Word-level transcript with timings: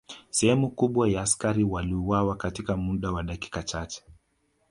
Sehemu 0.29 0.69
kubwa 0.69 1.09
ya 1.09 1.21
askari 1.21 1.63
waliuawa 1.63 2.35
katika 2.35 2.77
muda 2.77 3.11
wa 3.11 3.23
dakika 3.23 3.63
chache 3.63 4.03